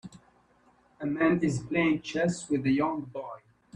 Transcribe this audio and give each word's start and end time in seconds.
A 0.99 1.05
man 1.05 1.37
is 1.43 1.59
playing 1.61 2.01
chess 2.01 2.49
with 2.49 2.65
a 2.65 2.71
young 2.71 3.01
boy. 3.01 3.37